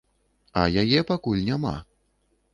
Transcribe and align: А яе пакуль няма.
А 0.61 0.63
яе 0.85 1.03
пакуль 1.11 1.45
няма. 1.51 1.77